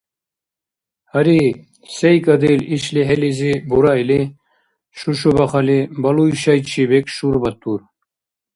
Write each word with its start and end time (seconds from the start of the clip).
–Гьари, 1.11 1.43
сейкӀадил, 1.95 2.59
иш 2.75 2.83
лихӀилизи 2.93 3.53
бура 3.69 3.93
или,– 4.01 4.21
Шушу-Бахали 4.97 5.79
балуй 6.01 6.31
шайчи 6.41 6.83
бекӀ 6.89 7.11
шурбатур. 7.15 7.79